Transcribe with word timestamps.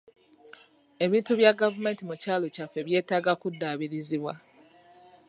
Ebintu 1.05 1.31
bya 1.39 1.51
gavumenti 1.59 2.01
mu 2.09 2.15
kyalo 2.21 2.45
kyaffe 2.55 2.79
byetaaga 2.87 3.33
kuddaabirizibwa. 3.41 4.33